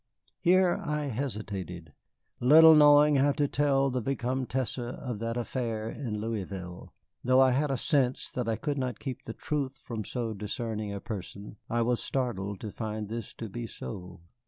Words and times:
Here 0.39 0.81
I 0.83 1.09
hesitated, 1.09 1.93
little 2.39 2.73
knowing 2.73 3.17
how 3.17 3.33
to 3.33 3.47
tell 3.47 3.91
the 3.91 4.01
Vicomtesse 4.01 4.79
of 4.79 5.19
that 5.19 5.37
affair 5.37 5.91
in 5.91 6.19
Louisville. 6.19 6.91
Though 7.23 7.39
I 7.39 7.51
had 7.51 7.69
a 7.69 7.77
sense 7.77 8.31
that 8.31 8.49
I 8.49 8.55
could 8.55 8.79
not 8.79 8.97
keep 8.97 9.25
the 9.25 9.33
truth 9.35 9.77
from 9.77 10.03
so 10.03 10.33
discerning 10.33 10.91
a 10.91 10.99
person, 10.99 11.57
I 11.69 11.83
was 11.83 12.01
startled 12.01 12.59
to 12.61 12.71
find 12.71 13.09
this 13.09 13.31
to 13.35 13.47
be 13.47 13.67
so. 13.67 14.21